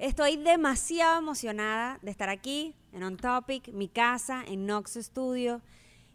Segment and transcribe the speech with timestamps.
[0.00, 5.60] Estoy demasiado emocionada de estar aquí en On Topic, mi casa, en Nox Studio.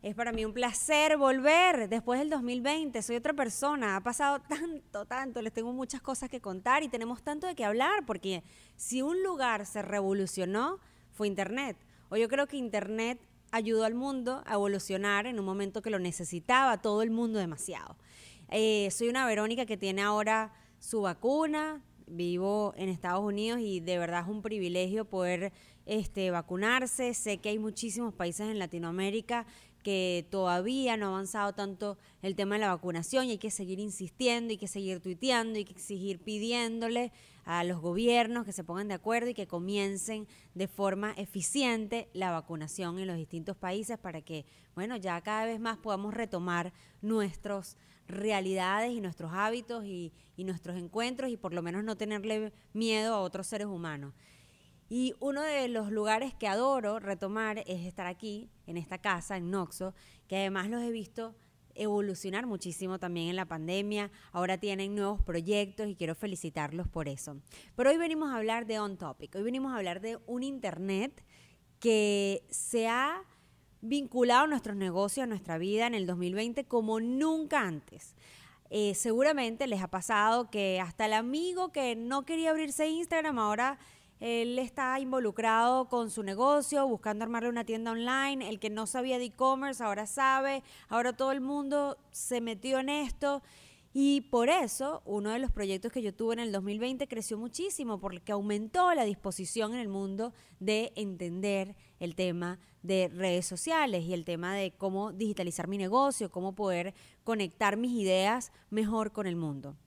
[0.02, 3.00] Es para mí un placer volver después del 2020.
[3.04, 3.96] Soy otra persona.
[3.96, 5.40] Ha pasado tanto, tanto.
[5.44, 8.44] Les tengo muchas cosas que contar y tenemos tanto de qué hablar porque
[8.76, 10.80] si un lugar se revolucionó
[11.12, 11.78] fue Internet.
[12.10, 13.20] O yo creo que Internet
[13.52, 17.98] ayudó al mundo a evolucionar en un momento que lo necesitaba todo el mundo demasiado.
[18.50, 23.98] Eh, soy una Verónica que tiene ahora su vacuna, vivo en Estados Unidos y de
[23.98, 25.52] verdad es un privilegio poder
[25.86, 27.14] este, vacunarse.
[27.14, 29.46] Sé que hay muchísimos países en Latinoamérica
[29.86, 33.80] que todavía no ha avanzado tanto el tema de la vacunación y hay que seguir
[33.80, 37.12] insistiendo, hay que seguir tuiteando, hay que seguir pidiéndole
[37.44, 42.32] a los gobiernos que se pongan de acuerdo y que comiencen de forma eficiente la
[42.32, 47.78] vacunación en los distintos países para que, bueno, ya cada vez más podamos retomar nuestras
[48.08, 53.16] realidades y nuestros hábitos y, y nuestros encuentros y por lo menos no tenerle miedo
[53.16, 54.14] a otros seres humanos.
[54.88, 59.50] Y uno de los lugares que adoro retomar es estar aquí, en esta casa, en
[59.50, 59.96] Noxo,
[60.28, 61.36] que además los he visto
[61.74, 64.12] evolucionar muchísimo también en la pandemia.
[64.32, 67.38] Ahora tienen nuevos proyectos y quiero felicitarlos por eso.
[67.76, 69.36] Pero hoy venimos a hablar de On Topic.
[69.36, 71.24] Hoy venimos a hablar de un Internet
[71.80, 73.22] que se ha
[73.88, 78.16] vinculado a nuestros negocios, a nuestra vida en el 2020 como nunca antes.
[78.70, 83.78] Eh, seguramente les ha pasado que hasta el amigo que no quería abrirse Instagram ahora
[84.20, 88.48] él está involucrado con su negocio, buscando armarle una tienda online.
[88.48, 90.64] El que no sabía de e-commerce ahora sabe.
[90.88, 93.44] Ahora todo el mundo se metió en esto.
[93.98, 97.98] Y por eso, uno de los proyectos que yo tuve en el 2020 creció muchísimo,
[97.98, 104.14] porque aumentó la disposición en el mundo de entender el tema de redes sociales y
[104.14, 109.38] el tema de cómo digitalizar mi negocio, cómo poder conectar mis ideas mejor con el
[109.38, 109.78] mundo.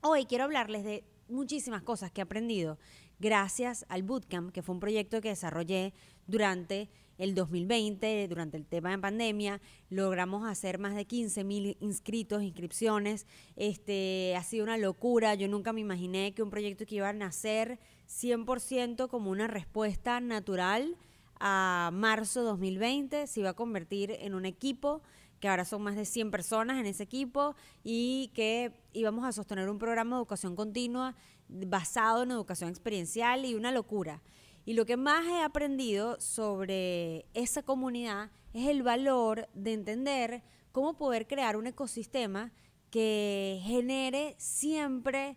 [0.00, 2.78] Hoy quiero hablarles de muchísimas cosas que he aprendido
[3.18, 5.92] gracias al Bootcamp, que fue un proyecto que desarrollé
[6.28, 6.88] durante
[7.20, 13.26] el 2020, durante el tema de pandemia, logramos hacer más de 15 mil inscritos, inscripciones.
[13.56, 15.34] Este, ha sido una locura.
[15.34, 17.78] Yo nunca me imaginé que un proyecto que iba a nacer
[18.08, 20.96] 100% como una respuesta natural
[21.38, 25.02] a marzo 2020 se iba a convertir en un equipo
[25.40, 29.68] que ahora son más de 100 personas en ese equipo y que íbamos a sostener
[29.68, 31.16] un programa de educación continua
[31.48, 34.22] basado en educación experiencial y una locura.
[34.70, 40.96] Y lo que más he aprendido sobre esa comunidad es el valor de entender cómo
[40.96, 42.52] poder crear un ecosistema
[42.88, 45.36] que genere siempre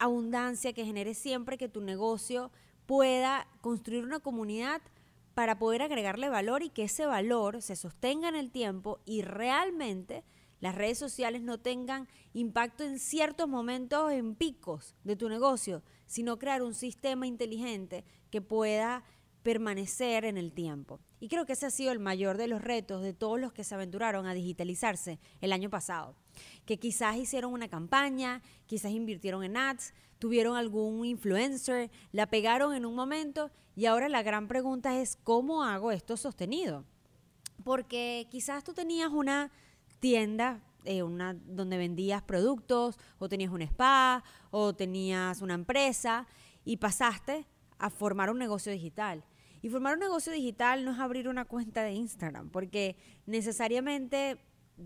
[0.00, 2.50] abundancia, que genere siempre que tu negocio
[2.84, 4.82] pueda construir una comunidad
[5.34, 10.24] para poder agregarle valor y que ese valor se sostenga en el tiempo y realmente
[10.58, 16.40] las redes sociales no tengan impacto en ciertos momentos, en picos de tu negocio, sino
[16.40, 19.04] crear un sistema inteligente que pueda
[19.42, 21.00] permanecer en el tiempo.
[21.20, 23.62] Y creo que ese ha sido el mayor de los retos de todos los que
[23.62, 26.16] se aventuraron a digitalizarse el año pasado.
[26.64, 32.86] Que quizás hicieron una campaña, quizás invirtieron en ads, tuvieron algún influencer, la pegaron en
[32.86, 36.84] un momento y ahora la gran pregunta es cómo hago esto sostenido.
[37.64, 39.52] Porque quizás tú tenías una
[40.00, 46.26] tienda eh, una, donde vendías productos, o tenías un spa, o tenías una empresa,
[46.64, 47.46] y pasaste
[47.82, 49.24] a formar un negocio digital.
[49.60, 54.38] Y formar un negocio digital no es abrir una cuenta de Instagram, porque necesariamente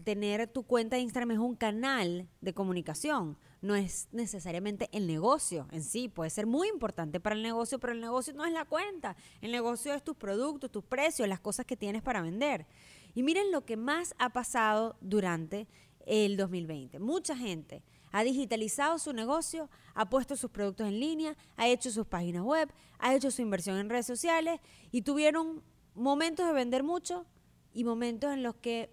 [0.05, 5.67] tener tu cuenta de Instagram es un canal de comunicación, no es necesariamente el negocio
[5.71, 8.65] en sí, puede ser muy importante para el negocio, pero el negocio no es la
[8.65, 12.67] cuenta, el negocio es tus productos, tus precios, las cosas que tienes para vender.
[13.15, 15.69] Y miren lo que más ha pasado durante
[16.05, 16.99] el 2020.
[16.99, 17.83] Mucha gente
[18.17, 22.73] ha digitalizado su negocio, ha puesto sus productos en línea, ha hecho sus páginas web,
[22.99, 24.59] ha hecho su inversión en redes sociales
[24.91, 25.63] y tuvieron
[25.95, 27.27] momentos de vender mucho
[27.75, 28.89] y momentos en los que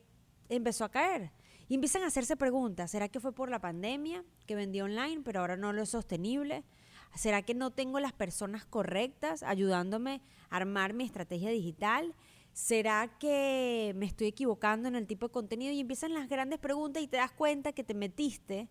[0.49, 1.31] empezó a caer.
[1.69, 5.39] Y empiezan a hacerse preguntas, ¿será que fue por la pandemia que vendí online pero
[5.39, 6.65] ahora no lo es sostenible?
[7.15, 12.13] ¿Será que no tengo las personas correctas ayudándome a armar mi estrategia digital?
[12.51, 15.71] ¿Será que me estoy equivocando en el tipo de contenido?
[15.71, 18.67] Y empiezan las grandes preguntas y te das cuenta que te metiste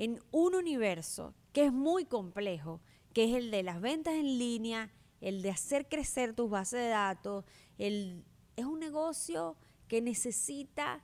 [0.00, 2.80] en un universo que es muy complejo,
[3.12, 6.88] que es el de las ventas en línea, el de hacer crecer tus bases de
[6.88, 7.44] datos,
[7.76, 8.24] el,
[8.56, 9.58] es un negocio
[9.88, 11.02] que necesita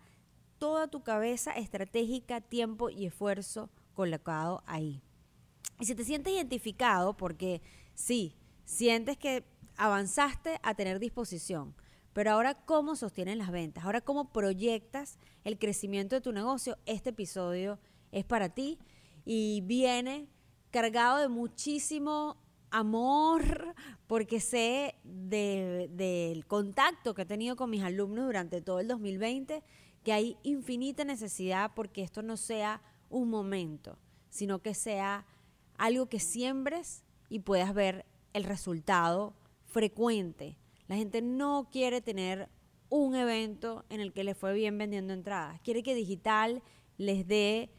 [0.56, 5.02] toda tu cabeza estratégica, tiempo y esfuerzo colocado ahí.
[5.78, 7.60] Y si te sientes identificado, porque
[7.94, 8.34] sí,
[8.64, 9.44] sientes que
[9.76, 11.74] avanzaste a tener disposición,
[12.14, 13.84] pero ahora, ¿cómo sostienen las ventas?
[13.84, 16.78] Ahora, ¿cómo proyectas el crecimiento de tu negocio?
[16.86, 17.78] Este episodio
[18.12, 18.78] es para ti
[19.24, 20.28] y viene
[20.70, 22.36] cargado de muchísimo
[22.70, 23.74] amor,
[24.06, 29.62] porque sé del contacto que he tenido con mis alumnos durante todo el 2020,
[30.02, 33.98] que hay infinita necesidad porque esto no sea un momento,
[34.28, 35.26] sino que sea
[35.78, 40.58] algo que siembres y puedas ver el resultado frecuente.
[40.88, 42.48] La gente no quiere tener
[42.88, 45.60] un evento en el que le fue bien vendiendo entradas.
[45.62, 46.62] Quiere que digital
[46.98, 47.70] les dé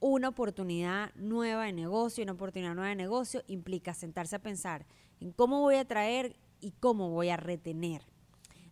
[0.00, 4.86] una oportunidad nueva de negocio, una oportunidad nueva de negocio implica sentarse a pensar
[5.20, 8.02] en cómo voy a traer y cómo voy a retener.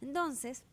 [0.01, 0.65] Entonces,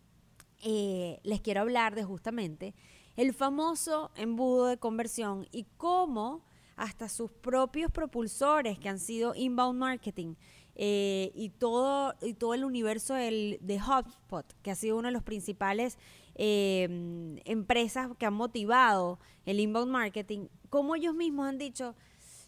[0.63, 2.73] eh, les quiero hablar de justamente
[3.15, 6.43] el famoso embudo de conversión y cómo
[6.75, 10.35] hasta sus propios propulsores que han sido inbound marketing
[10.75, 15.11] eh, y, todo, y todo el universo del, de HubSpot, que ha sido uno de
[15.11, 15.97] los principales
[16.41, 21.95] Em, empresas que han motivado el inbound marketing, como ellos mismos han dicho,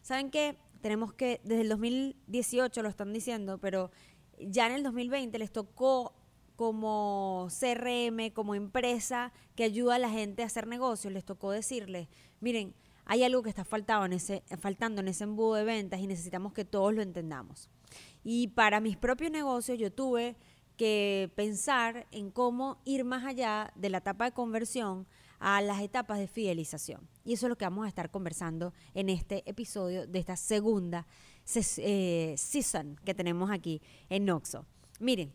[0.01, 0.55] ¿saben qué?
[0.79, 3.91] Tenemos que, desde el 2018 lo están diciendo, pero
[4.39, 6.13] ya en el 2020 les tocó
[6.55, 12.07] como CRM, como empresa que ayuda a la gente a hacer negocios, les tocó decirles,
[12.39, 12.73] miren,
[13.03, 16.53] hay algo que está faltando en ese, faltando en ese embudo de ventas y necesitamos
[16.53, 17.69] que todos lo entendamos.
[18.23, 20.38] Y para mis propios negocios yo tuve
[20.81, 25.05] que pensar en cómo ir más allá de la etapa de conversión
[25.37, 27.07] a las etapas de fidelización.
[27.23, 31.05] Y eso es lo que vamos a estar conversando en este episodio de esta segunda
[31.77, 33.79] eh, season que tenemos aquí
[34.09, 34.65] en Noxo.
[34.99, 35.31] Miren,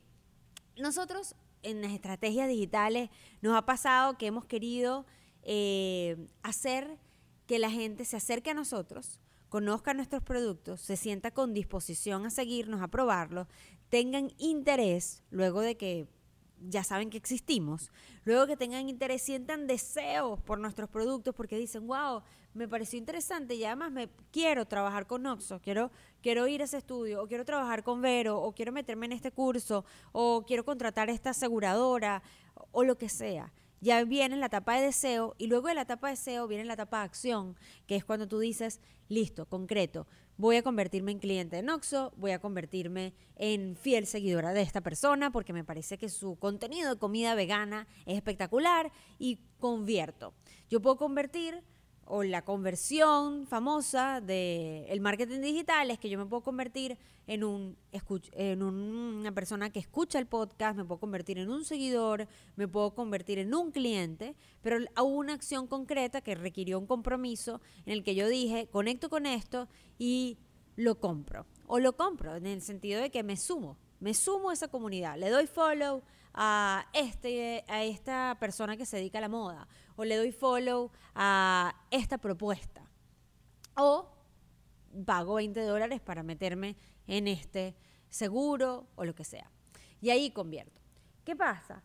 [0.79, 3.09] nosotros en las estrategias digitales
[3.41, 5.07] nos ha pasado que hemos querido
[5.43, 6.99] eh, hacer
[7.47, 12.31] que la gente se acerque a nosotros, conozca nuestros productos, se sienta con disposición a
[12.31, 13.47] seguirnos, a probarlos,
[13.89, 16.09] tengan interés, luego de que
[16.61, 17.91] ya saben que existimos,
[18.25, 22.23] luego que tengan interés, sientan deseos por nuestros productos porque dicen, wow,
[22.55, 25.91] me pareció interesante y además me quiero trabajar con Oxo, quiero,
[26.23, 29.31] quiero ir a ese estudio, o quiero trabajar con Vero, o quiero meterme en este
[29.31, 32.23] curso, o quiero contratar esta aseguradora,
[32.73, 36.09] o lo que sea ya viene la etapa de deseo y luego de la etapa
[36.09, 37.57] de deseo viene la etapa de acción,
[37.87, 40.07] que es cuando tú dices, listo, concreto,
[40.39, 44.81] voy a convertirme en cliente de Noxo, voy a convertirme en fiel seguidora de esta
[44.81, 50.35] persona porque me parece que su contenido de comida vegana es espectacular y convierto.
[50.69, 51.63] Yo puedo convertir
[52.07, 57.77] o la conversión famosa del marketing digital es que yo me puedo convertir en, un,
[58.33, 62.95] en una persona que escucha el podcast, me puedo convertir en un seguidor, me puedo
[62.95, 68.05] convertir en un cliente, pero hubo una acción concreta que requirió un compromiso en el
[68.05, 69.69] que yo dije, conecto con esto
[69.99, 70.39] y
[70.77, 71.47] lo compro.
[71.67, 75.19] O lo compro en el sentido de que me sumo, me sumo a esa comunidad,
[75.19, 76.03] le doy follow,
[76.37, 79.67] a, este, a esta persona que se dedica a la moda
[79.97, 82.89] o le doy follow a esta propuesta
[83.75, 84.09] o
[85.05, 87.75] pago 20 dólares para meterme en este
[88.09, 89.51] seguro o lo que sea.
[90.01, 90.81] Y ahí convierto.
[91.25, 91.83] ¿Qué pasa?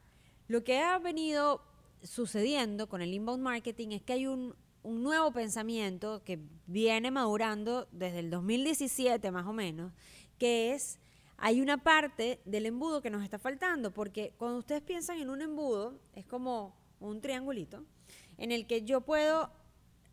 [0.48, 1.64] Lo que ha venido
[2.04, 7.88] sucediendo con el inbound marketing es que hay un, un nuevo pensamiento que viene madurando
[7.92, 9.94] desde el 2017 más o menos,
[10.38, 11.00] que es
[11.44, 15.42] hay una parte del embudo que nos está faltando, porque cuando ustedes piensan en un
[15.42, 17.84] embudo, es como un triangulito,
[18.38, 19.52] en el que yo puedo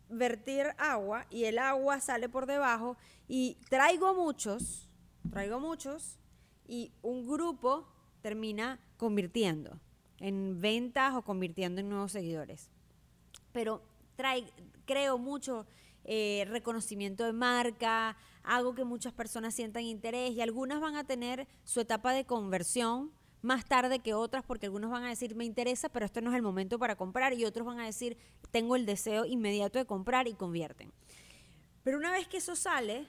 [0.09, 2.97] vertir agua y el agua sale por debajo
[3.27, 4.89] y traigo muchos,
[5.29, 6.17] traigo muchos
[6.67, 7.87] y un grupo
[8.21, 9.79] termina convirtiendo
[10.17, 12.71] en ventas o convirtiendo en nuevos seguidores.
[13.51, 13.83] Pero
[14.85, 15.67] creo mucho
[16.03, 21.47] eh, reconocimiento de marca, hago que muchas personas sientan interés y algunas van a tener
[21.63, 25.87] su etapa de conversión más tarde que otras porque algunos van a decir me interesa
[25.89, 28.17] pero este no es el momento para comprar y otros van a decir
[28.51, 30.91] tengo el deseo inmediato de comprar y convierten.
[31.83, 33.07] Pero una vez que eso sale,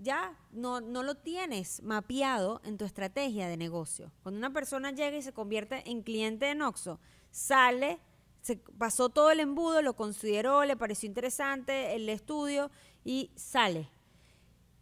[0.00, 4.10] ya no, no, lo tienes mapeado en tu estrategia de negocio.
[4.22, 6.98] Cuando una persona llega y se convierte en cliente de Noxo,
[7.30, 8.00] sale
[8.42, 12.70] se pasó todo el embudo, lo consideró, le pareció interesante el estudio
[13.04, 13.88] y sale.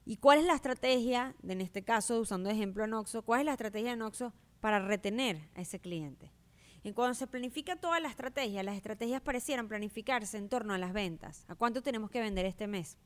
[0.07, 3.91] ¿Y cuál es la estrategia, en este caso usando ejemplo Noxo, cuál es la estrategia
[3.91, 6.33] de Noxo para retener a ese cliente?
[6.83, 10.95] Y cuando se planifica toda la estrategia, las estrategias parecieran planificarse en torno a las
[10.95, 11.45] ventas.
[11.47, 12.97] ¿A cuánto tenemos que vender este mes?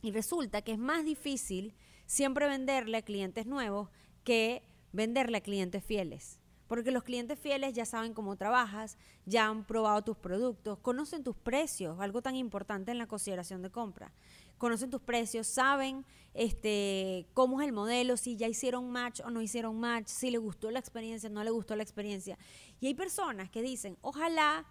[0.00, 1.74] Y resulta que es más difícil
[2.06, 3.90] siempre venderle a clientes nuevos
[4.24, 6.41] que venderle a clientes fieles.
[6.72, 11.36] Porque los clientes fieles ya saben cómo trabajas, ya han probado tus productos, conocen tus
[11.36, 14.10] precios, algo tan importante en la consideración de compra.
[14.56, 19.42] Conocen tus precios, saben este, cómo es el modelo, si ya hicieron match o no
[19.42, 22.38] hicieron match, si le gustó la experiencia, no le gustó la experiencia.
[22.80, 24.64] Y hay personas que dicen, ojalá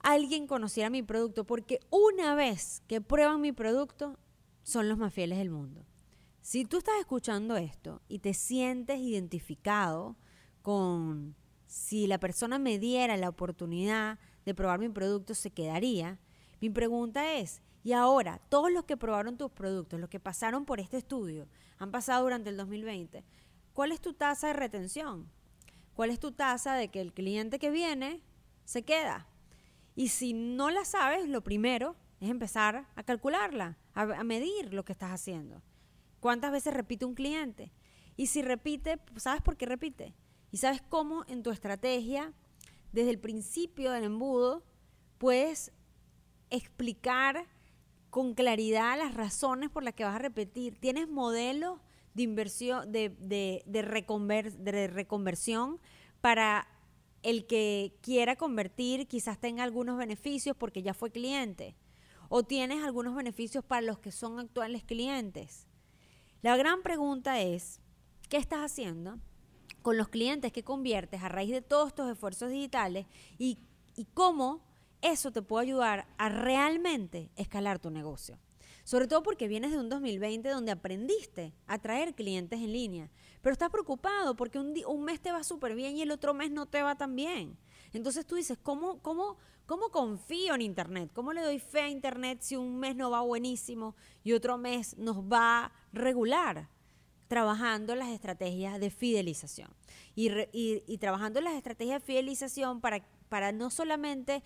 [0.00, 4.18] alguien conociera mi producto, porque una vez que prueban mi producto,
[4.64, 5.86] son los más fieles del mundo.
[6.40, 10.16] Si tú estás escuchando esto y te sientes identificado
[10.62, 11.36] con
[11.66, 16.18] si la persona me diera la oportunidad de probar mi producto, se quedaría.
[16.60, 20.80] Mi pregunta es, y ahora, todos los que probaron tus productos, los que pasaron por
[20.80, 21.46] este estudio,
[21.78, 23.24] han pasado durante el 2020,
[23.72, 25.30] ¿cuál es tu tasa de retención?
[25.94, 28.22] ¿Cuál es tu tasa de que el cliente que viene
[28.64, 29.26] se queda?
[29.94, 34.84] Y si no la sabes, lo primero es empezar a calcularla, a, a medir lo
[34.84, 35.62] que estás haciendo.
[36.20, 37.72] ¿Cuántas veces repite un cliente?
[38.16, 40.14] Y si repite, ¿sabes por qué repite?
[40.50, 42.32] Y sabes cómo en tu estrategia,
[42.92, 44.64] desde el principio del embudo,
[45.18, 45.72] puedes
[46.50, 47.46] explicar
[48.10, 50.78] con claridad las razones por las que vas a repetir.
[50.80, 51.80] Tienes modelos
[52.14, 53.82] de inversión, de, de, de,
[54.58, 55.78] de reconversión
[56.20, 56.66] para
[57.22, 61.76] el que quiera convertir, quizás tenga algunos beneficios porque ya fue cliente.
[62.28, 65.66] O tienes algunos beneficios para los que son actuales clientes.
[66.42, 67.80] La gran pregunta es,
[68.28, 69.18] ¿qué estás haciendo
[69.82, 73.06] con los clientes que conviertes a raíz de todos estos esfuerzos digitales
[73.38, 73.58] y,
[74.14, 74.64] cómo
[75.00, 78.38] eso te puede ayudar a realmente escalar tu negocio.
[78.84, 83.10] Sobre todo porque vienes de un 2020 donde aprendiste a traer clientes en línea,
[83.42, 86.50] pero estás preocupado porque un, un mes te va súper bien y el otro mes
[86.50, 87.58] no te va tan bien.
[87.92, 91.10] Entonces tú dices, ¿cómo, cómo, ¿cómo confío en Internet?
[91.12, 94.96] ¿Cómo le doy fe a Internet si un mes no va buenísimo y otro mes
[94.96, 96.68] nos va regular?
[97.28, 99.70] Trabajando las estrategias de fidelización.
[100.14, 104.42] Y, trabajando las estrategias de fidelización para, para no solamente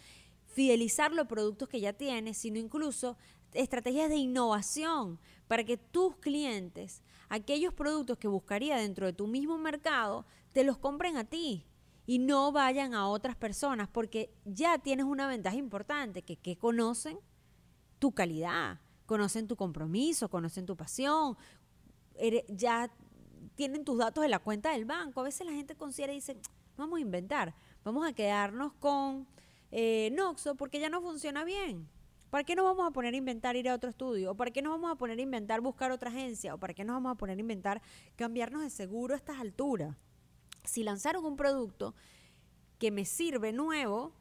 [0.46, 3.16] fidelizar los productos que ya tienes, sino incluso
[3.54, 9.56] estrategias de innovación para que tus clientes, aquellos productos que buscaría dentro de tu mismo
[9.56, 11.64] mercado, te los compren a ti
[12.04, 17.18] y no vayan a otras personas, porque ya tienes una ventaja importante, que conocen
[17.98, 21.36] tu calidad, conocen tu compromiso, conocen tu pasión,
[22.48, 22.90] ya
[23.54, 25.20] tienen tus datos de la cuenta del banco.
[25.20, 26.36] A veces la gente considera y dice,
[26.76, 27.54] vamos a inventar,
[27.84, 29.26] vamos a quedarnos con
[29.70, 31.88] eh, Noxo porque ya no funciona bien.
[32.30, 34.30] ¿Para qué nos vamos a poner a inventar ir a otro estudio?
[34.30, 36.54] ¿O para qué nos vamos a poner a inventar buscar otra agencia?
[36.54, 37.82] ¿O para qué nos vamos a poner a inventar
[38.16, 39.96] cambiarnos de seguro a estas alturas?
[40.64, 41.94] Si lanzaron un producto
[42.78, 44.14] que me sirve nuevo,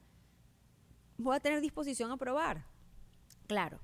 [1.18, 2.66] voy a tener disposición a probar.
[3.48, 3.80] Claro,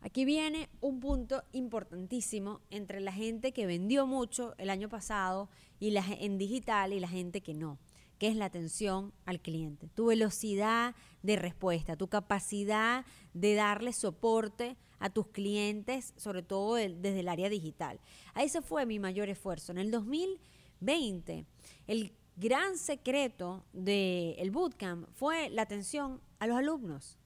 [0.00, 5.90] aquí viene un punto importantísimo entre la gente que vendió mucho el año pasado y
[5.90, 7.78] la, en digital y la gente que no
[8.20, 14.76] que es la atención al cliente, tu velocidad de respuesta, tu capacidad de darle soporte
[14.98, 17.98] a tus clientes, sobre todo desde el área digital.
[18.34, 19.72] Ahí ese fue mi mayor esfuerzo.
[19.72, 21.46] En el 2020,
[21.86, 27.16] el gran secreto del bootcamp fue la atención a los alumnos.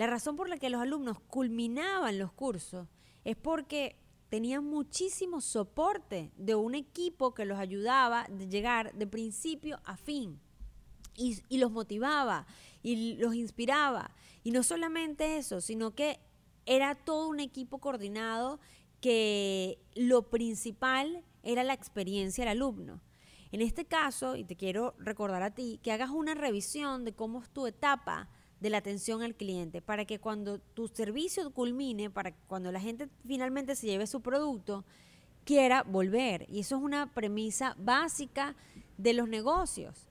[0.00, 2.88] La razón por la que los alumnos culminaban los cursos
[3.22, 3.98] es porque
[4.30, 10.40] tenían muchísimo soporte de un equipo que los ayudaba a llegar de principio a fin.
[11.16, 12.46] Y, y, los motivaba
[12.82, 14.14] y los inspiraba.
[14.42, 16.18] Y no solamente eso, sino que
[16.64, 18.58] era todo un equipo coordinado
[19.02, 23.02] que lo principal era la experiencia del alumno.
[23.52, 27.42] En este caso, y te quiero recordar a ti, que hagas una revisión de cómo
[27.42, 28.30] es tu etapa
[28.60, 32.80] de la atención al cliente, para que cuando tu servicio culmine, para que cuando la
[32.80, 34.84] gente finalmente se lleve su producto,
[35.44, 36.46] quiera volver.
[36.48, 38.54] Y eso es una premisa básica
[38.98, 40.06] de los negocios.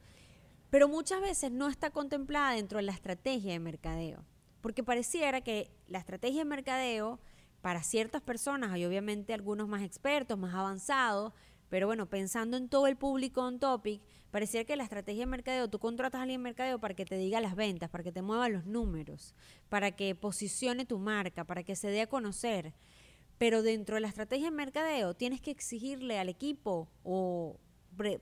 [0.70, 4.24] Pero muchas veces no está contemplada dentro de la estrategia de mercadeo,
[4.62, 7.20] porque pareciera que la estrategia de mercadeo
[7.62, 11.34] para ciertas personas, hay obviamente algunos más expertos, más avanzados,
[11.70, 15.70] pero bueno, pensando en todo el público on topic, parecía que la estrategia de mercadeo,
[15.70, 18.22] tú contratas a alguien en mercadeo para que te diga las ventas, para que te
[18.22, 19.34] mueva los números,
[19.70, 22.74] para que posicione tu marca, para que se dé a conocer.
[23.38, 27.58] Pero dentro de la estrategia de mercadeo tienes que exigirle al equipo o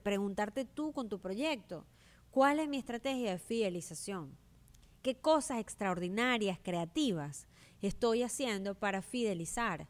[0.03, 1.85] preguntarte tú con tu proyecto,
[2.31, 4.37] ¿cuál es mi estrategia de fidelización?
[5.01, 7.47] ¿Qué cosas extraordinarias, creativas
[7.81, 9.87] estoy haciendo para fidelizar?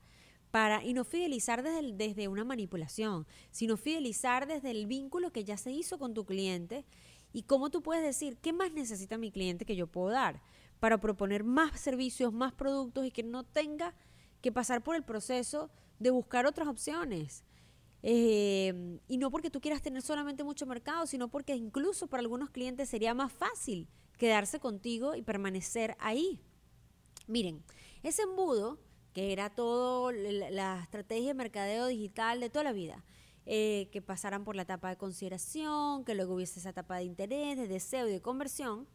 [0.52, 5.58] Para, y no fidelizar desde, desde una manipulación, sino fidelizar desde el vínculo que ya
[5.58, 6.86] se hizo con tu cliente
[7.34, 10.42] y cómo tú puedes decir, ¿qué más necesita mi cliente que yo puedo dar?
[10.80, 13.94] Para proponer más servicios, más productos y que no tenga
[14.42, 17.44] que pasar por el proceso de buscar otras opciones.
[18.04, 22.50] Eh, y no porque tú quieras tener solamente mucho mercado, sino porque incluso para algunos
[22.52, 23.88] clientes sería más fácil
[24.18, 26.40] quedarse contigo y permanecer ahí.
[27.28, 27.64] Miren,
[28.04, 28.80] ese embudo
[29.18, 33.04] que era todo la estrategia de mercadeo digital de toda la vida.
[33.48, 37.58] Eh, que pasaran por la etapa de consideración, que luego hubiese esa etapa de interés,
[37.58, 38.88] de deseo y de conversión.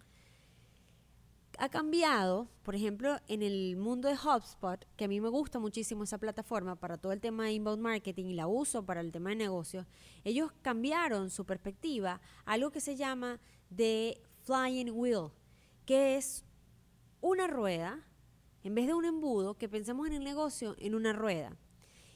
[1.59, 6.05] ha cambiado, por ejemplo, en el mundo de HubSpot, que a mí me gusta muchísimo
[6.05, 9.31] esa plataforma para todo el tema de inbound marketing y la uso para el tema
[9.31, 9.89] de negocios,
[10.23, 13.41] ellos cambiaron su perspectiva a algo que se llama
[13.75, 15.33] The Flying Wheel,
[15.85, 16.45] que es
[17.21, 18.07] una rueda,
[18.63, 21.57] en vez de un embudo, que pensemos en el negocio en una rueda.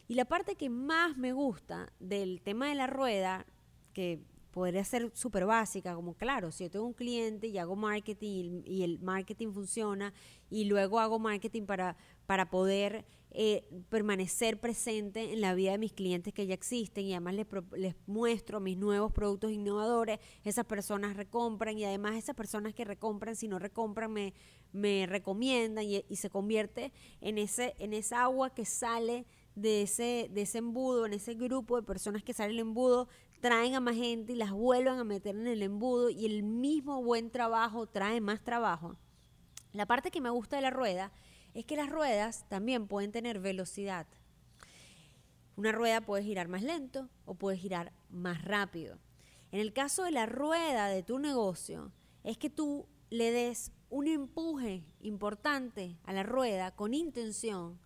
[0.08, 3.46] Y la parte que más me gusta del tema de la rueda,
[3.92, 4.20] que
[4.56, 8.84] podría ser súper básica, como claro, si yo tengo un cliente y hago marketing y,
[8.84, 10.14] el marketing funciona
[10.48, 11.94] y luego hago marketing para,
[12.26, 13.04] para poder
[13.38, 17.46] eh, permanecer presente en la vida de mis clientes que ya existen y además les,
[17.76, 23.36] les, muestro mis nuevos productos innovadores, esas personas recompran y además esas personas que recompran,
[23.36, 24.32] si no recompran, me,
[24.72, 30.42] me recomiendan y, se convierte en, ese, en esa agua que sale de ese, de
[30.42, 33.08] ese embudo, en ese grupo de personas que sale el embudo,
[33.40, 37.02] traen a más gente y las vuelven a meter en el embudo y el mismo
[37.02, 38.96] buen trabajo trae más trabajo.
[39.72, 41.12] La parte que me gusta de la rueda
[41.56, 44.06] es que las ruedas también pueden tener velocidad.
[45.56, 48.98] Una rueda puede girar más lento o puede girar más rápido.
[49.52, 51.92] En el caso de la rueda de tu negocio,
[52.24, 57.80] es que tú le des un empuje importante a la rueda con intención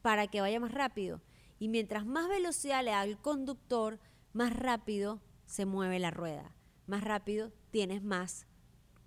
[0.00, 1.20] para que vaya más rápido.
[1.58, 4.00] Y mientras más velocidad le da al conductor,
[4.32, 6.54] más rápido se mueve la rueda.
[6.86, 8.46] Más rápido tienes más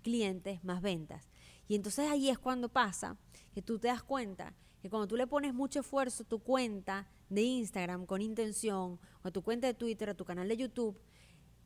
[0.02, 1.28] clientes, más ventas.
[1.66, 3.16] Y entonces ahí es cuando pasa
[3.56, 7.08] que tú te das cuenta que cuando tú le pones mucho esfuerzo a tu cuenta
[7.30, 11.00] de Instagram con intención, o a tu cuenta de Twitter, a tu canal de YouTube,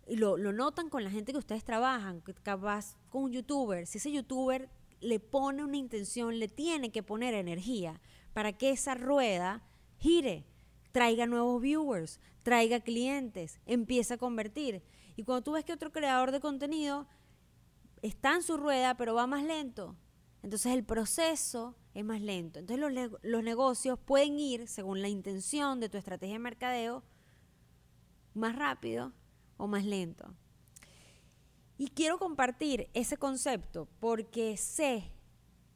[0.07, 3.89] y lo, lo notan con la gente que ustedes trabajan, que capaz con un youtuber,
[3.89, 4.71] si ese youtuber
[5.01, 8.01] le pone una intención, le tiene que poner energía,
[8.35, 9.65] para que esa rueda
[9.99, 10.47] gire,
[10.93, 14.85] traiga nuevos viewers, traiga clientes, empiece a convertir.
[15.17, 17.09] Y cuando tú ves que otro creador de contenido
[18.01, 19.97] está en su rueda, pero va más lento,
[20.45, 22.59] entonces el proceso es más lento.
[22.59, 27.03] Entonces los, los negocios pueden ir, según la intención de tu estrategia de mercadeo,
[28.35, 29.13] más rápido
[29.57, 30.35] o más lento.
[31.77, 35.11] Y quiero compartir ese concepto porque sé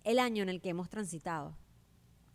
[0.05, 1.57] el año en el que hemos transitado.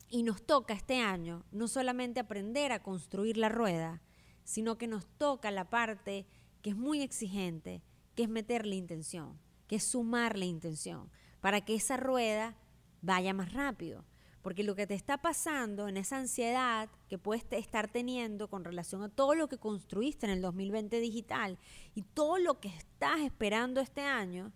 [0.10, 4.02] Y nos toca este año no solamente aprender a construir la rueda,
[4.44, 6.26] sino que nos toca la parte
[6.64, 7.84] que es muy exigente,
[8.16, 12.58] que es meterle intención, que es sumarle intención, para que esa rueda
[13.02, 14.06] vaya más rápido.
[14.42, 19.04] Porque lo que te está pasando en esa ansiedad que puedes estar teniendo con relación
[19.04, 21.58] a todo lo que construiste en el 2020 digital
[21.94, 24.54] y todo lo que estás esperando este año,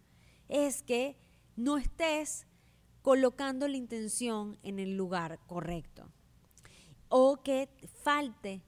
[0.48, 1.18] es que
[1.56, 2.48] no estés
[3.02, 6.10] colocando la intención en el lugar correcto.
[7.10, 7.70] O que
[8.04, 8.64] falte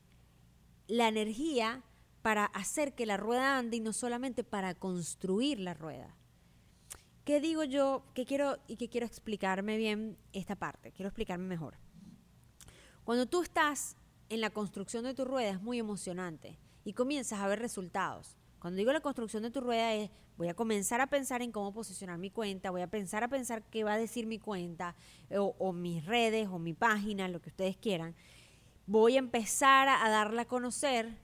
[0.87, 1.83] la energía
[2.21, 6.14] para hacer que la rueda ande y no solamente para construir la rueda.
[7.25, 8.03] ¿Qué digo yo?
[8.13, 11.75] Que quiero y que quiero explicarme bien esta parte, quiero explicarme mejor.
[13.03, 13.97] Cuando tú estás
[14.29, 18.37] en la construcción de tu rueda es muy emocionante y comienzas a ver resultados.
[18.59, 21.73] Cuando digo la construcción de tu rueda es, voy a comenzar a pensar en cómo
[21.73, 24.95] posicionar mi cuenta, voy a pensar a pensar qué va a decir mi cuenta,
[25.35, 28.15] o, mis redes, o mi página, lo que ustedes quieran.
[28.85, 31.17] Voy a empezar a, darla a conocer.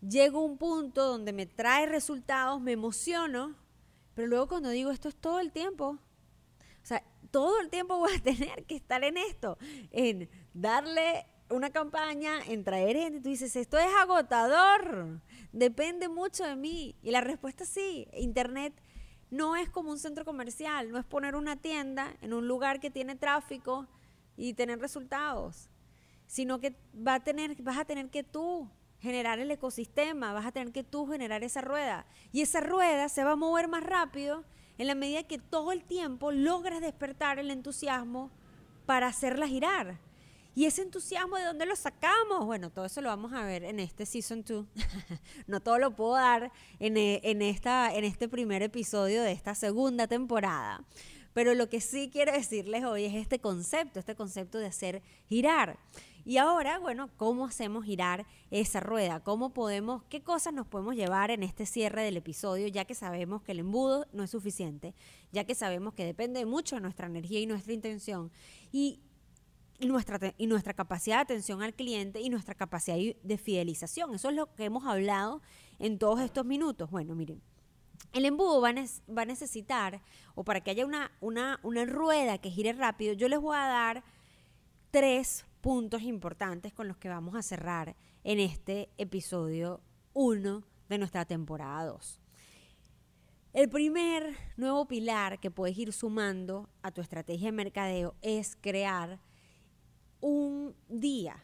[0.00, 3.56] Llego a un punto donde me trae resultados, me emociono,
[4.14, 5.98] pero luego cuando digo esto es todo el tiempo,
[6.82, 9.58] o sea, todo el tiempo voy a tener que estar en esto,
[9.90, 13.20] en darle una campaña, en traer gente.
[13.20, 15.20] Tú dices, esto es agotador
[15.54, 16.96] depende mucho de mí.
[17.02, 18.74] Y la respuesta es sí, Internet
[19.30, 22.90] no es como un centro comercial, no es poner una tienda en un lugar que
[22.90, 23.86] tiene tráfico
[24.36, 25.70] y tener resultados,
[26.26, 28.68] sino que va a tener, vas a tener que tú
[29.04, 32.06] generar el ecosistema, vas a tener que tú generar esa rueda.
[32.32, 34.44] Y esa rueda se va a mover más rápido
[34.78, 38.30] en la medida que todo el tiempo logres despertar el entusiasmo
[38.86, 40.00] para hacerla girar.
[40.56, 42.46] ¿Y ese entusiasmo de dónde lo sacamos?
[42.46, 44.64] Bueno, todo eso lo vamos a ver en este Season 2.
[45.46, 49.54] no todo lo puedo dar en, eh, en, esta, en este primer episodio de esta
[49.54, 50.82] segunda temporada.
[51.34, 55.76] Pero lo que sí quiero decirles hoy es este concepto, este concepto de hacer girar.
[56.26, 59.20] Y ahora, bueno, ¿cómo hacemos girar esa rueda?
[59.20, 63.42] ¿Cómo podemos, qué cosas nos podemos llevar en este cierre del episodio, ya que sabemos
[63.42, 64.94] que el embudo no es suficiente,
[65.32, 68.32] ya que sabemos que depende mucho de nuestra energía y nuestra intención?
[68.72, 69.00] Y
[69.80, 74.14] nuestra, y nuestra capacidad de atención al cliente y nuestra capacidad de fidelización.
[74.14, 75.42] Eso es lo que hemos hablado
[75.78, 76.90] en todos estos minutos.
[76.90, 77.42] Bueno, miren,
[78.14, 80.00] el embudo va a, necesitar,
[80.34, 83.66] o para que haya una, una, una rueda que gire rápido, yo les voy a
[83.66, 84.04] dar
[84.90, 89.80] tres puntos importantes con los que vamos a cerrar en este episodio
[90.12, 92.20] 1 de nuestra temporada 2.
[93.54, 99.22] El primer nuevo pilar que puedes ir sumando a tu estrategia de mercadeo es crear
[100.20, 101.42] un día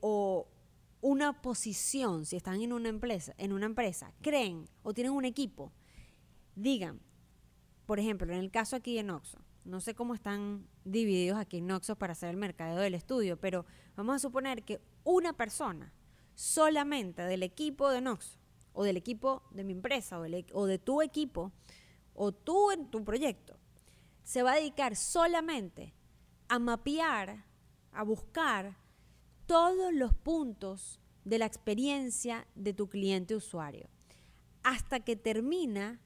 [0.00, 0.48] o
[1.00, 5.72] una posición, si están en una empresa, en una empresa, creen o tienen un equipo,
[6.56, 7.00] digan,
[7.86, 11.66] por ejemplo, en el caso aquí de Noxo, no sé cómo están divididos aquí en
[11.66, 15.92] Noxo para hacer el mercadeo del estudio, pero vamos a suponer que una persona
[16.34, 18.38] solamente del equipo de Noxo
[18.72, 21.52] o del equipo de mi empresa o, de tu equipo
[22.14, 23.58] o tú en tu proyecto
[24.22, 25.94] se va a dedicar solamente
[26.48, 27.44] a mapear,
[27.92, 28.78] a buscar
[29.46, 33.88] todos los puntos de la experiencia de tu cliente usuario
[34.62, 36.00] hasta que termina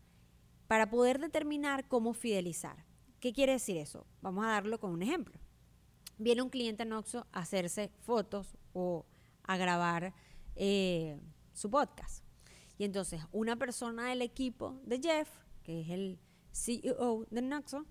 [0.66, 2.91] para poder determinar cómo fidelizar.
[3.22, 4.04] ¿Qué quiere decir eso?
[4.20, 5.38] Vamos a darlo con un ejemplo.
[6.18, 9.06] Viene un cliente Noxo a hacerse fotos o
[9.44, 10.12] a grabar
[10.56, 11.20] eh,
[11.52, 12.24] su podcast.
[12.78, 15.28] Y entonces una persona del equipo de Jeff,
[15.62, 16.18] que es el
[16.50, 17.87] CEO de Noxo,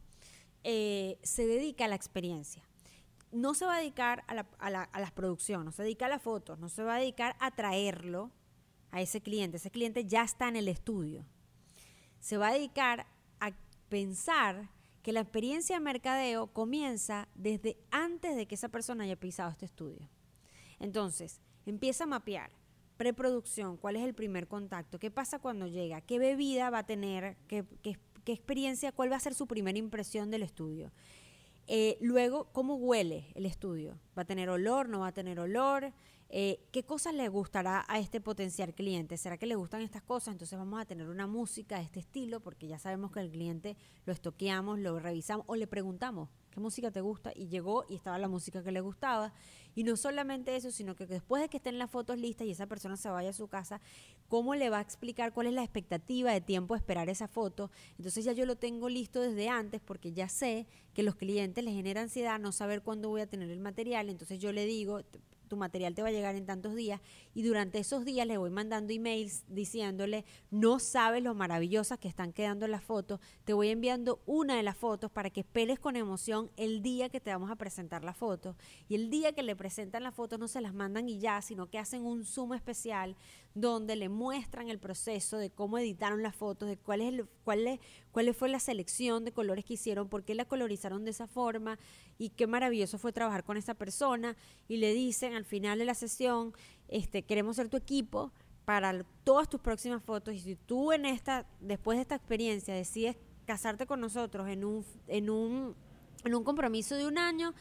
[0.65, 2.67] eh, se dedica a la experiencia.
[3.31, 6.59] No se va a dedicar a a las producciones, no se dedica a las fotos,
[6.59, 8.31] no se va a dedicar a traerlo
[8.91, 9.55] a ese cliente.
[9.55, 11.25] Ese cliente ya está en el estudio.
[12.19, 13.07] Se va a dedicar
[13.39, 13.53] a
[13.87, 14.69] pensar
[15.01, 19.65] que la experiencia de mercadeo comienza desde antes de que esa persona haya pisado este
[19.65, 20.09] estudio.
[20.79, 22.51] Entonces, empieza a mapear
[22.97, 27.35] preproducción, cuál es el primer contacto, qué pasa cuando llega, qué bebida va a tener,
[27.47, 27.65] qué,
[28.27, 30.91] experiencia, cuál va a ser su primera impresión del estudio.
[31.65, 33.97] Eh, luego, ¿cómo huele el estudio?
[34.15, 34.87] ¿Va a tener olor?
[34.87, 35.93] ¿No va a tener olor?
[36.33, 39.17] Eh, ¿Qué cosas le gustará a este potencial cliente?
[39.17, 40.31] ¿Será que le gustan estas cosas?
[40.31, 43.75] Entonces vamos a tener una música de este estilo porque ya sabemos que el cliente
[44.05, 48.17] lo estoqueamos, lo revisamos o le preguntamos qué música te gusta y llegó y estaba
[48.17, 49.33] la música que le gustaba.
[49.75, 52.65] Y no solamente eso, sino que después de que estén las fotos listas y esa
[52.65, 53.81] persona se vaya a su casa,
[54.29, 57.71] ¿cómo le va a explicar cuál es la expectativa de tiempo de esperar esa foto?
[57.97, 61.73] Entonces ya yo lo tengo listo desde antes porque ya sé que los clientes les
[61.73, 64.09] genera ansiedad no saber cuándo voy a tener el material.
[64.09, 65.01] Entonces yo le digo,
[65.51, 67.01] tu material te va a llegar en tantos días.
[67.33, 72.31] Y durante esos días le voy mandando emails diciéndole, no sabes lo maravillosas que están
[72.31, 76.49] quedando las fotos, te voy enviando una de las fotos para que esperes con emoción
[76.55, 78.55] el día que te vamos a presentar la foto.
[78.87, 81.69] Y el día que le presentan la foto no se las mandan y ya, sino
[81.69, 83.17] que hacen un zoom especial
[83.53, 87.79] donde le muestran el proceso de cómo editaron las fotos, de cuál, es cuál,
[88.11, 91.77] cuál fue la selección de colores que hicieron, por qué la colorizaron de esa forma
[92.17, 94.37] y qué maravilloso fue trabajar con esa persona.
[94.67, 96.53] Y le dicen al final de la sesión,
[96.87, 98.31] este, queremos ser tu equipo
[98.65, 100.33] para todas tus próximas fotos.
[100.33, 104.85] Y si tú en esta, después de esta experiencia decides casarte con nosotros en un,
[105.07, 105.75] en un,
[106.23, 107.53] en un compromiso de un año,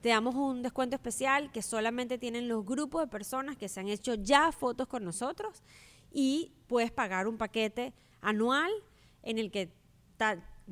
[0.00, 3.88] te damos un descuento especial que solamente tienen los grupos de personas que se han
[3.88, 5.62] hecho ya fotos con nosotros
[6.12, 8.70] y puedes pagar un paquete anual
[9.22, 9.72] en el que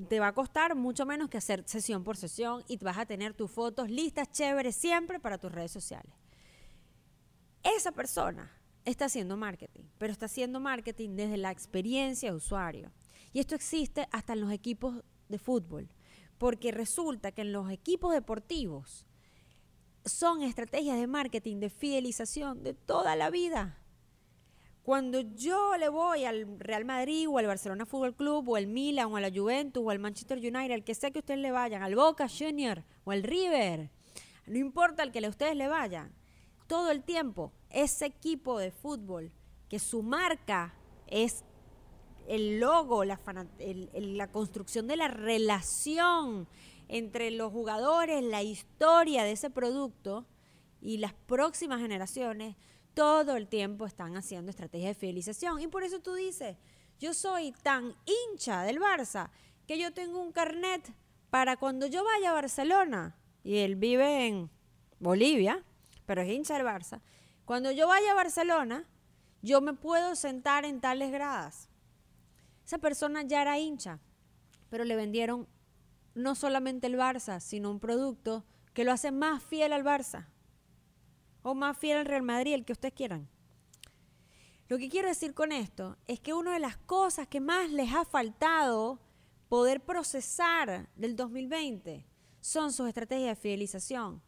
[0.09, 3.35] te va a costar mucho menos que hacer sesión por sesión y vas a tener
[3.35, 6.13] tus fotos listas, chéveres, siempre para tus redes sociales.
[7.63, 8.53] Esa persona
[8.85, 12.93] está haciendo marketing, pero está haciendo marketing desde la experiencia de usuario.
[13.33, 15.89] Y esto existe hasta en los equipos de fútbol,
[16.39, 19.06] porque resulta que en los equipos deportivos
[20.07, 23.79] son estrategias de marketing, de fidelización de toda la vida.
[24.83, 29.13] Cuando yo le voy al Real Madrid o al Barcelona Fútbol Club o al Milan
[29.13, 31.83] o a la Juventus o al Manchester United, al que sea que ustedes le vayan,
[31.83, 33.91] al Boca Junior o al River,
[34.47, 36.13] no importa al que ustedes le vayan,
[36.69, 39.33] todo el tiempo ese equipo de fútbol
[39.69, 40.73] que su marca
[41.09, 41.45] es
[42.29, 43.19] el logo, la,
[43.93, 46.47] la construcción de la relación
[46.89, 50.27] entre los jugadores, la historia de ese producto
[50.81, 52.57] y las próximas generaciones,
[52.95, 55.61] todo el tiempo están haciendo estrategias de fidelización.
[55.61, 56.57] Y por eso tú dices,
[56.99, 59.31] yo soy tan hincha del Barça
[59.67, 60.93] que yo tengo un carnet
[61.31, 64.51] para cuando yo vaya a Barcelona, y él vive en
[64.99, 65.65] Bolivia,
[66.07, 67.01] pero es hincha del Barça,
[67.45, 68.89] cuando yo vaya a Barcelona,
[69.43, 71.69] yo me puedo sentar en tales gradas.
[72.65, 74.01] Esa persona ya era hincha,
[74.71, 75.47] pero le vendieron
[76.17, 80.27] no solamente el Barça, sino un producto que lo hace más fiel al Barça
[81.43, 83.29] o más fiel al Real Madrid, el que ustedes quieran.
[84.69, 87.93] Lo que quiero decir con esto es que una de las cosas que más les
[87.93, 88.99] ha faltado
[89.49, 92.05] poder procesar del 2020
[92.41, 94.23] son sus estrategias de fidelización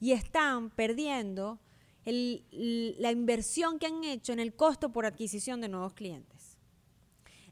[0.00, 1.60] y están perdiendo
[2.04, 6.56] la inversión que han hecho en el costo por adquisición de nuevos clientes.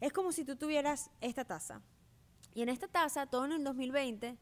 [0.00, 1.82] Es como si tú tuvieras esta tasa
[2.54, 4.38] y en esta tasa, todo en el 2020,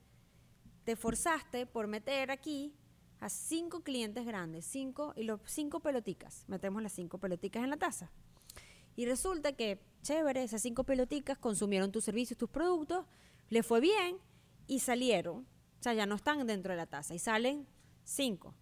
[0.85, 2.75] te forzaste por meter aquí
[3.21, 6.45] a cinco clientes grandes, cinco y los cinco peloticas.
[6.49, 8.11] Metemos las cinco peloticas en la taza.
[8.97, 13.07] Y resulta que, chévere, esas cinco peloticas consumieron tus servicios, tus productos,
[13.49, 14.19] le fue bien
[14.67, 15.47] y salieron.
[15.81, 17.67] O sea, ya no están dentro de la taza y salen
[18.05, 18.55] cinco.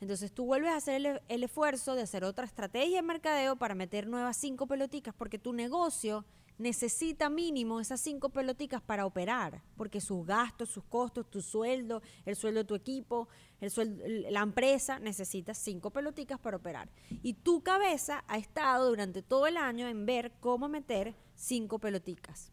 [0.00, 3.74] Entonces tú vuelves a hacer el, el, esfuerzo de hacer otra estrategia de mercadeo para
[3.74, 6.24] meter nuevas cinco peloticas porque tu negocio
[6.58, 12.36] necesita mínimo esas cinco peloticas para operar, porque sus gastos, sus costos, tu sueldo, el
[12.36, 13.28] sueldo de tu equipo,
[13.60, 16.88] la empresa necesita cinco peloticas para operar.
[17.22, 22.52] Y tu cabeza ha estado durante todo el año en ver cómo meter cinco peloticas.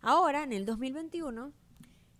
[0.00, 1.52] Ahora, en el 2021,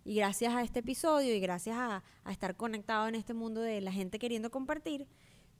[0.03, 3.81] y gracias a este episodio y gracias a, a estar conectado en este mundo de
[3.81, 5.07] la gente queriendo compartir,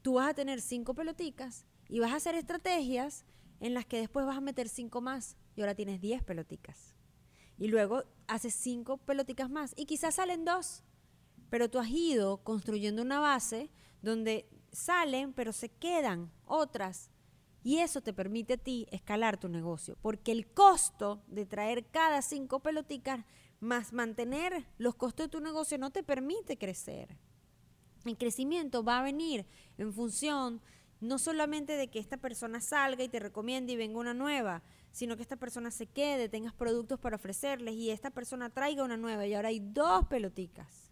[0.02, 3.26] tú vas a tener cinco peloticas y vas a hacer estrategias
[3.60, 6.96] en las que después vas a meter cinco más y ahora tienes diez peloticas.
[7.58, 10.84] Y luego haces cinco peloticas más y quizás salen dos,
[11.50, 17.10] pero tú has ido construyendo una base donde salen, pero se quedan otras.
[17.63, 22.22] Y eso te permite a ti escalar tu negocio, porque el costo de traer cada
[22.22, 23.26] cinco peloticas
[23.60, 27.17] más mantener los costos de tu negocio no te permite crecer.
[28.06, 29.46] El crecimiento va a venir
[29.78, 30.62] en función
[30.99, 35.15] no solamente de que esta persona salga y te recomiende y venga una nueva, sino
[35.15, 39.25] que esta persona se quede, tengas productos para ofrecerles y esta persona traiga una nueva
[39.27, 40.88] y ahora hay dos peloticas.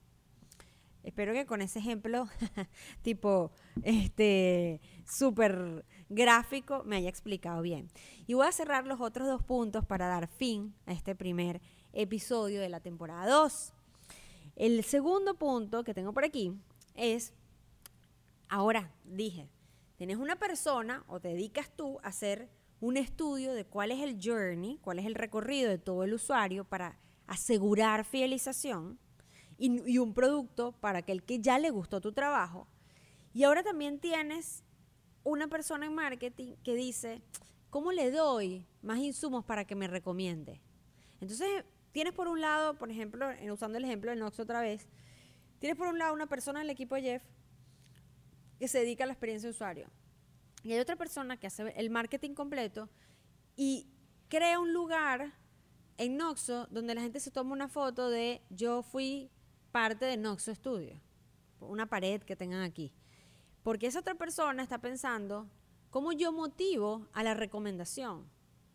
[1.03, 2.27] Espero que con ese ejemplo
[3.03, 3.51] tipo
[3.83, 7.89] este súper gráfico me haya explicado bien.
[8.25, 11.61] Y voy a cerrar los otros dos puntos para dar fin a este primer
[11.93, 13.73] episodio de la temporada 2.
[14.55, 16.53] El segundo punto que tengo por aquí
[16.95, 17.33] es,
[18.49, 19.49] ahora dije,
[19.95, 24.19] tienes una persona o te dedicas tú a hacer un estudio de cuál es el
[24.21, 28.99] journey, cuál es el recorrido de todo el usuario para asegurar fidelización
[29.57, 32.67] y, un producto para aquel que ya le gustó tu trabajo.
[33.33, 34.63] Y ahora también tienes
[35.23, 37.21] una persona en marketing que dice,
[37.69, 40.61] ¿cómo le doy más insumos para que me recomiende?
[41.21, 44.87] Entonces, tienes por un lado, por ejemplo, usando el ejemplo del Nox otra vez,
[45.59, 47.23] tienes por un lado una persona en el equipo de Jeff
[48.59, 49.89] que se dedica a la experiencia de usuario.
[50.63, 52.89] Y hay otra persona que hace el marketing completo
[53.55, 53.87] y
[54.29, 55.33] crea un lugar
[55.97, 59.31] en Noxo donde la gente se toma una foto de yo fui
[59.71, 60.99] parte de Noxo Studio,
[61.59, 62.93] una pared que tengan aquí.
[63.63, 65.49] Porque esa otra persona está pensando
[65.89, 68.29] cómo yo motivo a la recomendación.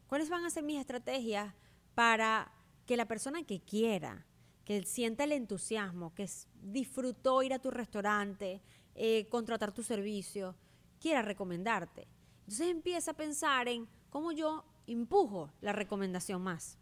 [0.06, 1.54] ¿Cuáles van a ser mis estrategias
[1.94, 2.52] para
[2.86, 4.26] que la persona que quiera,
[4.64, 6.28] que sienta el entusiasmo, que
[6.60, 8.62] disfrutó ir a tu restaurante,
[8.94, 10.57] eh, contratar tu servicio,
[11.00, 12.09] quiera recomendarte.
[12.40, 16.79] Entonces empieza a pensar en cómo yo empujo la recomendación más.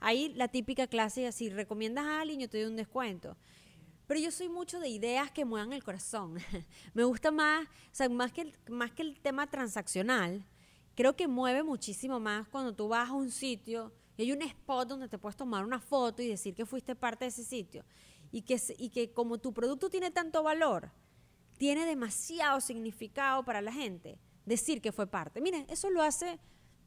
[0.00, 3.36] Ahí la típica clase es, si recomiendas a alguien, yo te doy un descuento.
[4.06, 6.36] Pero yo soy mucho de ideas que muevan el corazón.
[6.94, 10.44] Me gusta más, o sea, más que, más que el tema transaccional,
[10.94, 14.88] creo que mueve muchísimo más cuando tú vas a un sitio y hay un spot
[14.88, 17.84] donde te puedes tomar una foto y decir que fuiste parte de ese sitio.
[18.32, 20.90] Y que, y que como tu producto tiene tanto valor,
[21.56, 25.40] tiene demasiado significado para la gente decir que fue parte.
[25.40, 26.38] Miren, eso lo hace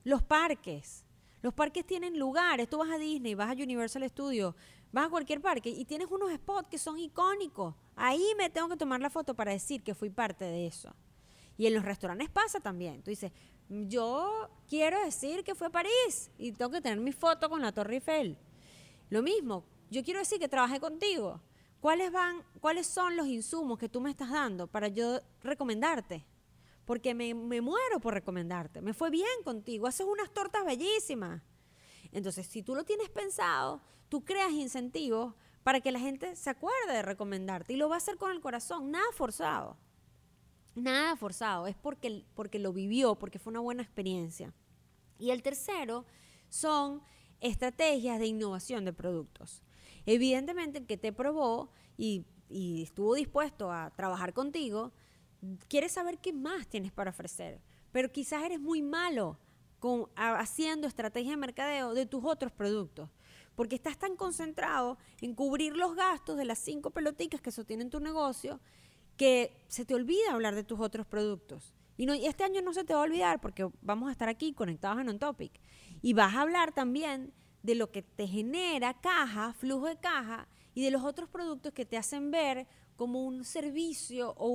[0.03, 1.05] los parques.
[1.41, 2.69] Los parques tienen lugares.
[2.69, 4.55] Tú vas a Disney, vas a Universal Studios,
[4.91, 7.75] vas a cualquier parque y tienes unos spots que son icónicos.
[7.95, 10.93] Ahí me tengo que tomar la foto para decir que fui parte de eso.
[11.57, 13.01] Y en los restaurantes pasa también.
[13.03, 13.31] Tú dices,
[13.69, 17.71] yo quiero decir que fue a París y tengo que tener mi foto con la
[17.71, 18.37] Torre Eiffel.
[19.09, 21.41] Lo mismo, yo quiero decir que trabajé contigo.
[21.79, 26.25] ¿Cuáles, van, ¿Cuáles son los insumos que tú me estás dando para yo recomendarte?
[26.85, 28.81] Porque me, me muero por recomendarte.
[28.81, 29.87] Me fue bien contigo.
[29.87, 31.41] Haces unas tortas bellísimas.
[32.11, 36.93] Entonces, si tú lo tienes pensado, tú creas incentivos para que la gente se acuerde
[36.93, 39.77] de recomendarte y lo va a hacer con el corazón, nada forzado.
[40.75, 44.53] Nada forzado, es porque, porque lo vivió, porque fue una buena experiencia.
[45.17, 46.05] Y el tercero
[46.49, 47.01] son
[47.39, 49.61] estrategias de innovación de productos.
[50.11, 54.91] Evidentemente el que te probó y, estuvo dispuesto a trabajar contigo,
[55.67, 57.61] quiere saber qué más tienes para ofrecer.
[57.91, 59.37] Pero quizás eres muy malo
[59.77, 63.11] con, haciendo estrategia de mercadeo de tus otros productos.
[63.53, 67.99] Porque estás tan concentrado en cubrir los gastos de las cinco peloticas que sostienen tu
[67.99, 68.59] negocio
[69.15, 71.75] que se te olvida hablar de tus otros productos.
[71.97, 74.53] Y, no, este año no se te va a olvidar porque vamos a estar aquí
[74.53, 75.61] conectados en un topic.
[76.01, 77.31] Y vas a hablar también
[77.63, 81.85] de lo que te genera caja, flujo de caja y de los otros productos que
[81.85, 84.49] te hacen ver como un servicio o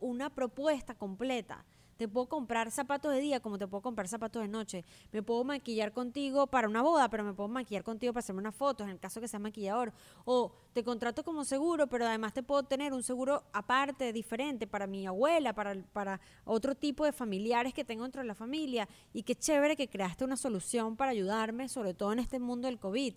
[0.00, 1.64] una propuesta completa
[1.96, 4.84] Te puedo comprar zapatos de día como te puedo comprar zapatos de noche.
[5.12, 8.54] Me puedo maquillar contigo para una boda, pero me puedo maquillar contigo para hacerme unas
[8.54, 9.94] fotos, en el caso que sea maquillador.
[10.26, 14.86] O te contrato como seguro, pero además te puedo tener un seguro aparte, diferente, para
[14.86, 18.86] mi abuela, para, para otro tipo de familiares que tengo dentro de la familia.
[19.14, 22.78] Y qué chévere que creaste una solución para ayudarme, sobre todo en este mundo del
[22.78, 23.14] COVID.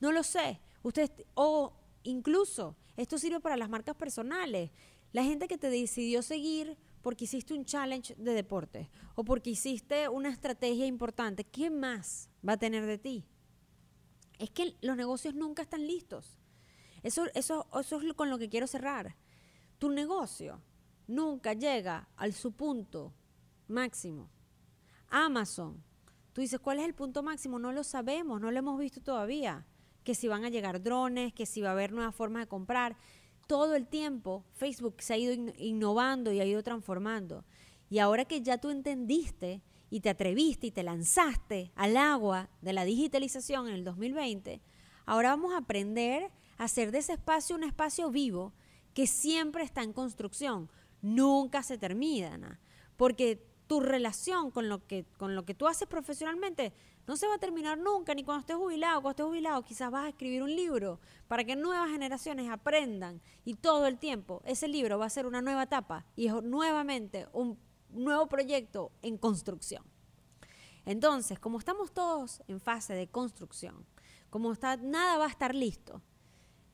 [0.00, 0.60] No lo sé.
[0.82, 4.70] Ustedes, o incluso, esto sirve para las marcas personales.
[5.12, 6.76] La gente que te decidió seguir
[7.08, 12.52] porque hiciste un challenge de deporte o porque hiciste una estrategia importante, ¿qué más va
[12.52, 13.24] a tener de ti?
[14.38, 16.38] Es que los negocios nunca están listos.
[17.02, 19.16] Eso, eso, eso es con lo que quiero cerrar.
[19.78, 20.60] Tu negocio
[21.06, 23.14] nunca llega al su punto
[23.68, 24.28] máximo.
[25.08, 25.82] Amazon,
[26.34, 27.58] tú dices, ¿cuál es el punto máximo?
[27.58, 29.64] No lo sabemos, no lo hemos visto todavía.
[30.04, 32.98] Que si van a llegar drones, que si va a haber nuevas formas de comprar
[33.48, 37.44] todo el tiempo Facebook se ha ido innovando y ha ido transformando.
[37.90, 42.74] Y ahora que ya tú entendiste y te atreviste y te lanzaste al agua de
[42.74, 44.60] la digitalización en el 2020,
[45.06, 48.52] ahora vamos a aprender a hacer de ese espacio un espacio vivo
[48.92, 52.60] que siempre está en construcción, nunca se termina,
[52.96, 56.74] porque tu relación con lo que, con lo que tú haces profesionalmente
[57.08, 59.00] no se va a terminar nunca, ni cuando estés jubilado.
[59.00, 63.54] Cuando estés jubilado quizás vas a escribir un libro para que nuevas generaciones aprendan y
[63.54, 67.58] todo el tiempo ese libro va a ser una nueva etapa y es nuevamente un
[67.88, 69.82] nuevo proyecto en construcción.
[70.84, 73.86] Entonces, como estamos todos en fase de construcción,
[74.28, 76.02] como está, nada va a estar listo,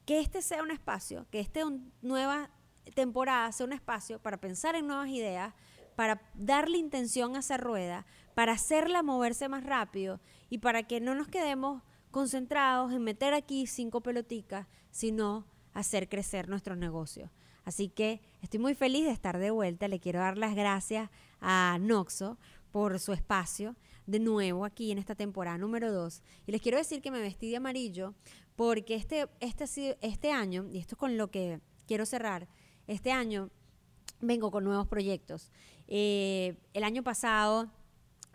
[0.05, 1.61] que este sea un espacio, que esta
[2.03, 2.51] nueva
[2.95, 5.55] temporada sea un espacio para pensar en nuevas ideas,
[5.95, 11.15] para darle intención a esa rueda, para hacerla moverse más rápido y para que no
[11.15, 17.31] nos quedemos concentrados en meter aquí cinco peloticas, sino hacer crecer nuestros negocios.
[17.65, 19.89] Así que estoy muy feliz de estar de vuelta.
[19.89, 22.39] Le quiero dar las gracias a Noxo
[22.71, 23.75] por su espacio
[24.07, 26.23] de nuevo aquí en esta temporada número 2.
[26.47, 28.15] Y les quiero decir que me vestí de amarillo
[28.57, 32.49] porque este, este, este año, y esto es con lo que quiero cerrar,
[32.87, 33.51] este año
[34.27, 35.51] vengo con nuevos proyectos.
[35.89, 37.71] Eh, el año pasado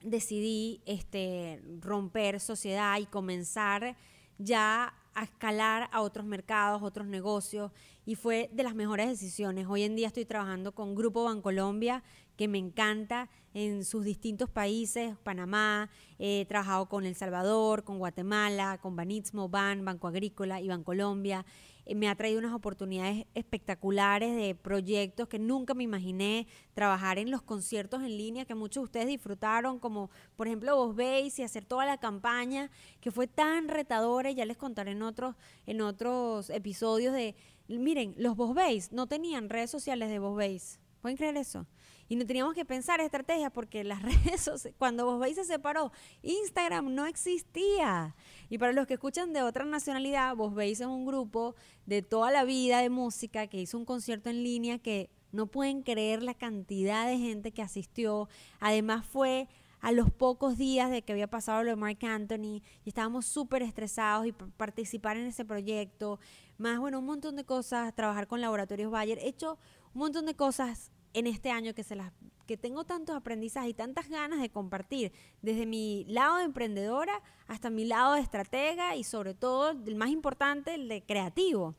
[0.04, 3.96] decidí este, romper sociedad y comenzar
[4.38, 7.72] ya a escalar a otros mercados, otros negocios,
[8.06, 9.68] y fue de las mejores decisiones.
[9.68, 12.04] Hoy en día estoy trabajando con Grupo Bancolombia,
[12.38, 18.78] que me encanta en sus distintos países, Panamá, he trabajado con El Salvador, con Guatemala,
[18.82, 21.46] con Banitsmo, Ban, Banco Agrícola y Bancolombia.
[21.46, 27.32] Eh, me ha traído unas oportunidades espectaculares de proyectos que nunca me imaginé trabajar en
[27.32, 31.44] los conciertos en línea que muchos de ustedes disfrutaron, como por ejemplo vos veis y
[31.44, 32.70] hacer toda la campaña
[33.02, 37.36] que fue tan retadora, y ya les contaré en otros, en otros episodios de,
[37.68, 40.80] miren, los vos veis no tenían redes sociales de vos veis.
[41.02, 41.66] ¿Pueden creer eso?
[42.10, 45.92] Y no teníamos que pensar estrategias porque las redes sociales, cuando vos veis se separó,
[46.24, 48.16] Instagram no existía.
[48.50, 52.44] Y para los que escuchan de otra nacionalidad, veis en un grupo de toda la
[52.44, 57.08] vida de música que hizo un concierto en línea que no pueden creer la cantidad
[57.08, 58.28] de gente que asistió.
[58.60, 59.48] Además fue
[59.80, 63.62] a los pocos días de que había pasado lo de Mark Anthony y estábamos súper
[63.62, 66.20] estresados y participar en ese proyecto,
[66.58, 69.58] más bueno, un montón de cosas, trabajar con Laboratorios Bayer, he hecho
[69.94, 72.12] un montón de cosas en este año que se las
[72.50, 75.12] que tengo tantos aprendizajes y tantas ganas de compartir,
[75.44, 80.10] desde mi lado de emprendedora hasta mi lado de estratega y sobre todo, el más
[80.10, 81.76] importante, el de creativo.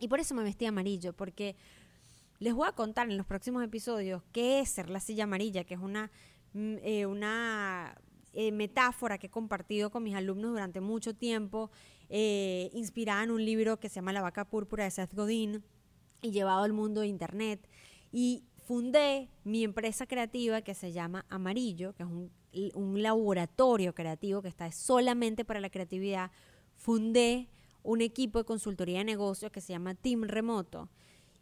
[0.00, 1.54] Y por eso me vestí amarillo, porque
[2.40, 5.74] les voy a contar en los próximos episodios qué es ser la silla amarilla, que
[5.74, 6.10] es una,
[6.54, 7.96] mm, eh, una
[8.32, 11.70] eh, metáfora que he compartido con mis alumnos durante mucho tiempo,
[12.08, 15.62] eh, inspirada en un libro que se llama La vaca púrpura de Seth Godin
[16.20, 17.68] y llevado al mundo de Internet.
[18.16, 24.46] Y fundé mi empresa creativa que se llama Amarillo, que es un, laboratorio creativo que
[24.46, 26.30] está solamente para la creatividad.
[26.76, 27.48] Fundé
[27.82, 30.88] un equipo de consultoría de negocios que se llama Team Remoto.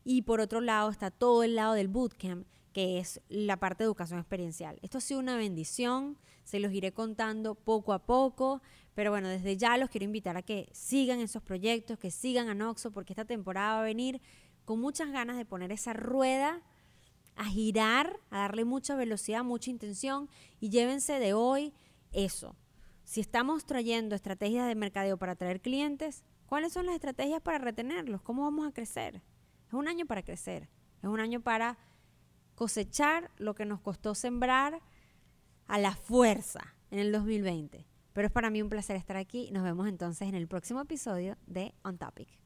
[0.02, 3.88] Y por otro lado está todo el lado del bootcamp, que es la parte de
[3.88, 4.78] educación experiencial.
[4.80, 8.62] Esto ha sido una bendición, se los iré contando poco a poco,
[8.94, 12.54] pero bueno, desde ya los quiero invitar a que sigan esos proyectos, que sigan a
[12.54, 14.22] Noxo, porque esta temporada va a venir
[14.64, 16.62] con muchas ganas de poner esa rueda
[17.36, 20.28] a girar, a darle mucha velocidad, mucha intención
[20.60, 21.72] y llévense de hoy
[22.12, 22.56] eso.
[23.04, 28.22] Si estamos trayendo estrategias de mercadeo para atraer clientes, ¿cuáles son las estrategias para retenerlos?
[28.22, 29.22] ¿Cómo vamos a crecer?
[29.66, 30.68] Es un año para crecer,
[31.02, 31.78] es un año para
[32.54, 34.80] cosechar lo que nos costó sembrar
[35.66, 36.60] a la fuerza
[36.90, 37.86] en el 2020.
[38.12, 39.50] Pero es para mí un placer estar aquí.
[39.52, 42.41] Nos vemos entonces en el próximo episodio de On Topic.